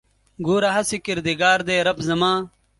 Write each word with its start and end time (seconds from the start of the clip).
ګوره 0.45 0.69
هسې 0.75 0.97
کردګار 1.05 1.59
دی 1.67 1.77
رب 1.87 1.97
زما 2.07 2.33